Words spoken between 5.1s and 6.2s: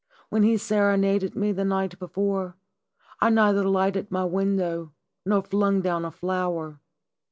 nor flung down a